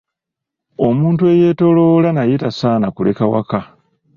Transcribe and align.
Omuntu 0.87 1.23
eyeetoolatoola 1.33 2.09
naye 2.13 2.35
tasaana 2.43 2.87
kuleka 2.95 3.23
waka. 3.33 3.59